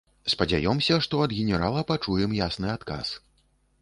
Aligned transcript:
Спадзяёмся, 0.33 0.95
што 1.07 1.19
ад 1.25 1.35
генерала 1.39 1.85
пачуем 1.91 2.35
ясны 2.39 2.67
адказ. 2.77 3.17